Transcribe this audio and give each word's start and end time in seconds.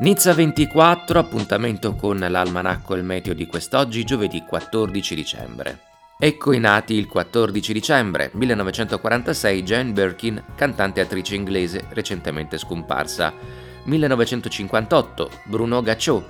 Nizza 0.00 0.32
24, 0.32 1.18
appuntamento 1.18 1.96
con 1.96 2.18
l'almanacco 2.18 2.94
e 2.94 2.98
il 2.98 3.04
meteo 3.04 3.34
di 3.34 3.48
quest'oggi, 3.48 4.04
giovedì 4.04 4.44
14 4.46 5.12
dicembre. 5.16 5.80
Ecco 6.16 6.52
i 6.52 6.60
nati 6.60 6.94
il 6.94 7.08
14 7.08 7.72
dicembre 7.72 8.30
1946 8.32 9.62
Jane 9.64 9.90
Birkin, 9.90 10.40
cantante 10.54 11.00
e 11.00 11.02
attrice 11.02 11.34
inglese 11.34 11.86
recentemente 11.88 12.58
scomparsa. 12.58 13.32
1958 13.82 15.30
Bruno 15.46 15.82
Gacciot, 15.82 16.24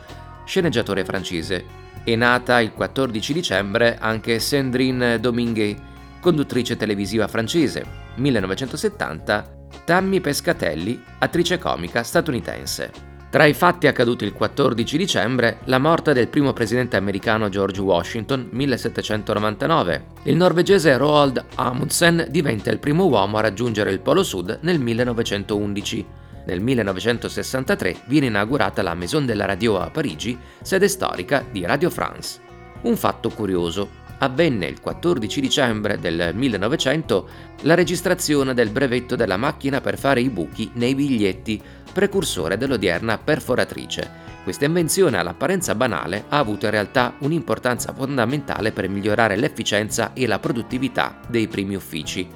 sceneggiatore 0.46 1.04
francese. 1.04 1.66
È 2.02 2.14
nata 2.16 2.60
il 2.60 2.72
14 2.72 3.34
dicembre 3.34 3.98
anche 3.98 4.38
Sandrine 4.38 5.20
Dominguez, 5.20 5.76
conduttrice 6.20 6.74
televisiva 6.74 7.28
francese. 7.28 7.84
1970 8.14 9.56
Tammy 9.84 10.20
Pescatelli, 10.20 11.02
attrice 11.18 11.58
comica 11.58 12.02
statunitense. 12.02 13.07
Tra 13.30 13.44
i 13.44 13.52
fatti 13.52 13.86
accaduti 13.86 14.24
il 14.24 14.32
14 14.32 14.96
dicembre, 14.96 15.58
la 15.64 15.78
morte 15.78 16.14
del 16.14 16.28
primo 16.28 16.54
presidente 16.54 16.96
americano 16.96 17.50
George 17.50 17.78
Washington 17.82 18.48
1799. 18.50 20.04
Il 20.22 20.36
norvegese 20.36 20.96
Roald 20.96 21.44
Amundsen 21.56 22.26
diventa 22.30 22.70
il 22.70 22.78
primo 22.78 23.04
uomo 23.04 23.36
a 23.36 23.42
raggiungere 23.42 23.90
il 23.90 24.00
Polo 24.00 24.22
Sud 24.22 24.60
nel 24.62 24.80
1911. 24.80 26.06
Nel 26.46 26.60
1963 26.62 27.96
viene 28.06 28.26
inaugurata 28.26 28.80
la 28.80 28.94
Maison 28.94 29.26
de 29.26 29.34
la 29.34 29.44
Radio 29.44 29.78
a 29.78 29.90
Parigi, 29.90 30.38
sede 30.62 30.88
storica 30.88 31.44
di 31.50 31.66
Radio 31.66 31.90
France. 31.90 32.40
Un 32.80 32.96
fatto 32.96 33.28
curioso, 33.28 34.06
avvenne 34.18 34.66
il 34.66 34.80
14 34.80 35.40
dicembre 35.40 35.98
del 35.98 36.32
1900 36.34 37.28
la 37.62 37.74
registrazione 37.74 38.54
del 38.54 38.70
brevetto 38.70 39.16
della 39.16 39.36
macchina 39.36 39.80
per 39.80 39.98
fare 39.98 40.20
i 40.20 40.30
buchi 40.30 40.70
nei 40.74 40.94
biglietti, 40.94 41.60
precursore 41.92 42.56
dell'odierna 42.56 43.18
perforatrice. 43.18 44.26
Questa 44.44 44.64
invenzione 44.64 45.18
all'apparenza 45.18 45.74
banale 45.74 46.24
ha 46.28 46.38
avuto 46.38 46.64
in 46.66 46.70
realtà 46.70 47.14
un'importanza 47.18 47.92
fondamentale 47.92 48.72
per 48.72 48.88
migliorare 48.88 49.36
l'efficienza 49.36 50.12
e 50.14 50.26
la 50.26 50.38
produttività 50.38 51.20
dei 51.28 51.48
primi 51.48 51.74
uffici. 51.74 52.26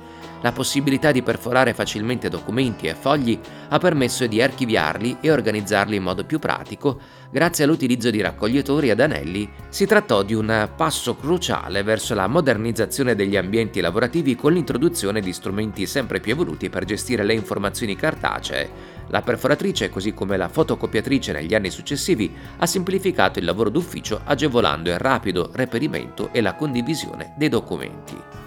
La 0.42 0.50
possibilità 0.50 1.12
di 1.12 1.22
perforare 1.22 1.72
facilmente 1.72 2.28
documenti 2.28 2.88
e 2.88 2.94
fogli 2.94 3.38
ha 3.68 3.78
permesso 3.78 4.26
di 4.26 4.42
archiviarli 4.42 5.18
e 5.20 5.30
organizzarli 5.30 5.94
in 5.94 6.02
modo 6.02 6.24
più 6.24 6.40
pratico, 6.40 6.98
grazie 7.30 7.62
all'utilizzo 7.62 8.10
di 8.10 8.20
raccoglitori 8.20 8.90
ad 8.90 8.98
anelli. 8.98 9.48
Si 9.68 9.86
trattò 9.86 10.24
di 10.24 10.34
un 10.34 10.68
passo 10.74 11.14
cruciale 11.14 11.84
verso 11.84 12.14
la 12.14 12.26
modernizzazione 12.26 13.14
degli 13.14 13.36
ambienti 13.36 13.80
lavorativi 13.80 14.34
con 14.34 14.52
l'introduzione 14.52 15.20
di 15.20 15.32
strumenti 15.32 15.86
sempre 15.86 16.18
più 16.18 16.32
evoluti 16.32 16.68
per 16.68 16.84
gestire 16.84 17.22
le 17.22 17.34
informazioni 17.34 17.94
cartacee. 17.94 19.00
La 19.10 19.22
perforatrice, 19.22 19.90
così 19.90 20.12
come 20.12 20.36
la 20.36 20.48
fotocopiatrice 20.48 21.30
negli 21.30 21.54
anni 21.54 21.70
successivi, 21.70 22.34
ha 22.58 22.66
semplificato 22.66 23.38
il 23.38 23.44
lavoro 23.44 23.70
d'ufficio 23.70 24.22
agevolando 24.24 24.90
il 24.90 24.98
rapido 24.98 25.50
reperimento 25.52 26.30
e 26.32 26.40
la 26.40 26.54
condivisione 26.54 27.32
dei 27.36 27.48
documenti. 27.48 28.41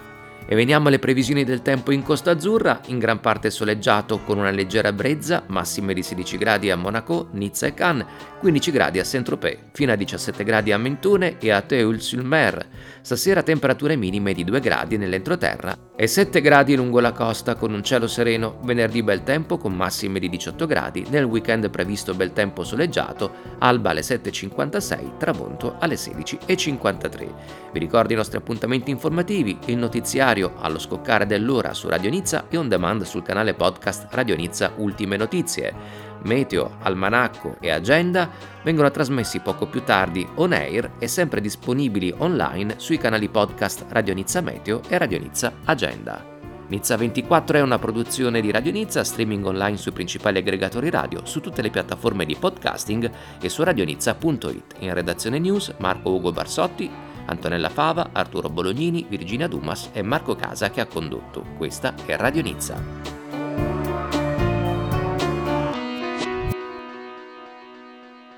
E 0.48 0.54
veniamo 0.54 0.86
alle 0.86 1.00
previsioni 1.00 1.42
del 1.42 1.60
tempo 1.60 1.90
in 1.90 2.04
Costa 2.04 2.30
Azzurra, 2.30 2.80
in 2.86 3.00
gran 3.00 3.18
parte 3.18 3.50
soleggiato 3.50 4.20
con 4.20 4.38
una 4.38 4.50
leggera 4.50 4.92
brezza, 4.92 5.42
massime 5.48 5.92
di 5.92 6.04
16 6.04 6.38
gradi 6.38 6.70
a 6.70 6.76
Monaco, 6.76 7.28
Nizza 7.32 7.66
e 7.66 7.74
Cannes, 7.74 8.06
15 8.38 8.70
gradi 8.70 9.00
a 9.00 9.04
Saint-Tropez, 9.04 9.58
fino 9.72 9.90
a 9.90 9.96
17 9.96 10.44
gradi 10.44 10.70
a 10.70 10.78
Mentone 10.78 11.38
e 11.38 11.50
a 11.50 11.62
Teuil-sur-Mer. 11.62 12.66
Stasera 13.00 13.42
temperature 13.42 13.96
minime 13.96 14.34
di 14.34 14.44
2 14.44 14.60
gradi 14.60 14.96
nell'entroterra 14.96 15.85
e 15.98 16.06
7 16.06 16.42
gradi 16.42 16.76
lungo 16.76 17.00
la 17.00 17.12
costa 17.12 17.54
con 17.54 17.72
un 17.72 17.82
cielo 17.82 18.06
sereno, 18.06 18.58
venerdì 18.62 19.02
bel 19.02 19.22
tempo 19.22 19.56
con 19.56 19.72
massime 19.72 20.18
di 20.18 20.28
18 20.28 20.66
gradi, 20.66 21.06
nel 21.08 21.24
weekend 21.24 21.70
previsto 21.70 22.12
bel 22.12 22.34
tempo 22.34 22.64
soleggiato, 22.64 23.32
alba 23.60 23.90
alle 23.90 24.02
7.56, 24.02 25.16
tramonto 25.16 25.76
alle 25.78 25.94
16.53. 25.94 27.28
Vi 27.72 27.78
ricordo 27.78 28.12
i 28.12 28.16
nostri 28.16 28.36
appuntamenti 28.36 28.90
informativi, 28.90 29.58
il 29.64 29.78
notiziario 29.78 30.52
allo 30.58 30.78
scoccare 30.78 31.24
dell'ora 31.24 31.72
su 31.72 31.88
Radio 31.88 32.10
Nizza 32.10 32.44
e 32.50 32.58
on 32.58 32.68
demand 32.68 33.02
sul 33.04 33.22
canale 33.22 33.54
podcast 33.54 34.08
Radio 34.10 34.36
Nizza 34.36 34.72
Ultime 34.76 35.16
Notizie. 35.16 36.04
Meteo, 36.26 36.76
Almanacco 36.82 37.56
e 37.60 37.70
Agenda 37.70 38.28
vengono 38.62 38.90
trasmessi 38.90 39.40
poco 39.40 39.66
più 39.66 39.82
tardi 39.84 40.26
on 40.34 40.52
air 40.52 40.92
e 40.98 41.08
sempre 41.08 41.40
disponibili 41.40 42.12
online 42.18 42.74
sui 42.78 42.98
canali 42.98 43.28
podcast 43.28 43.86
Radio 43.88 44.12
Nizza 44.12 44.40
Meteo 44.40 44.82
e 44.88 44.98
Radio 44.98 45.18
Nizza 45.18 45.52
Agenda. 45.64 46.34
Nizza 46.68 46.96
24 46.96 47.58
è 47.58 47.62
una 47.62 47.78
produzione 47.78 48.40
di 48.40 48.50
Radio 48.50 48.72
Nizza, 48.72 49.04
streaming 49.04 49.46
online 49.46 49.76
sui 49.76 49.92
principali 49.92 50.38
aggregatori 50.38 50.90
radio, 50.90 51.24
su 51.24 51.40
tutte 51.40 51.62
le 51.62 51.70
piattaforme 51.70 52.26
di 52.26 52.34
podcasting 52.34 53.08
e 53.40 53.48
su 53.48 53.62
radionizza.it. 53.62 54.74
In 54.80 54.92
redazione 54.92 55.38
news 55.38 55.72
Marco 55.78 56.10
Ugo 56.10 56.32
Barsotti, 56.32 56.90
Antonella 57.26 57.68
Fava, 57.68 58.08
Arturo 58.12 58.48
Bolognini, 58.48 59.06
Virginia 59.08 59.46
Dumas 59.46 59.90
e 59.92 60.02
Marco 60.02 60.34
Casa 60.34 60.70
che 60.70 60.80
ha 60.80 60.86
condotto. 60.86 61.44
Questa 61.56 61.94
è 62.04 62.16
Radio 62.16 62.42
Nizza. 62.42 63.15